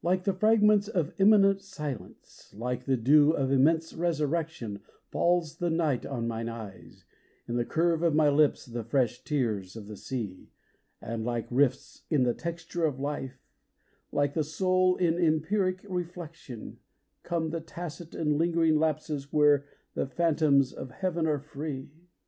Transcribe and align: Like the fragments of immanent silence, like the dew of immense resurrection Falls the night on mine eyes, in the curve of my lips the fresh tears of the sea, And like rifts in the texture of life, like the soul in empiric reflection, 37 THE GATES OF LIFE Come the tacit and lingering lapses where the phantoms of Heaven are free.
Like 0.00 0.22
the 0.22 0.32
fragments 0.32 0.86
of 0.86 1.12
immanent 1.18 1.60
silence, 1.60 2.54
like 2.56 2.84
the 2.84 2.96
dew 2.96 3.32
of 3.32 3.50
immense 3.50 3.92
resurrection 3.92 4.78
Falls 5.10 5.56
the 5.56 5.70
night 5.70 6.06
on 6.06 6.28
mine 6.28 6.48
eyes, 6.48 7.04
in 7.48 7.56
the 7.56 7.64
curve 7.64 8.00
of 8.04 8.14
my 8.14 8.28
lips 8.28 8.64
the 8.64 8.84
fresh 8.84 9.24
tears 9.24 9.74
of 9.74 9.88
the 9.88 9.96
sea, 9.96 10.52
And 11.00 11.24
like 11.24 11.48
rifts 11.50 12.02
in 12.10 12.22
the 12.22 12.32
texture 12.32 12.84
of 12.84 13.00
life, 13.00 13.44
like 14.12 14.34
the 14.34 14.44
soul 14.44 14.94
in 14.94 15.18
empiric 15.18 15.80
reflection, 15.88 16.78
37 16.78 16.78
THE 16.78 16.78
GATES 16.78 17.04
OF 17.08 17.12
LIFE 17.12 17.28
Come 17.28 17.50
the 17.50 17.60
tacit 17.60 18.14
and 18.14 18.32
lingering 18.38 18.76
lapses 18.78 19.32
where 19.32 19.66
the 19.94 20.06
phantoms 20.06 20.72
of 20.72 20.92
Heaven 20.92 21.26
are 21.26 21.40
free. 21.40 21.90